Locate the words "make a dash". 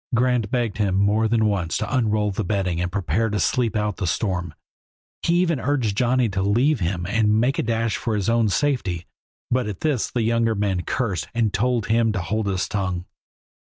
7.39-7.97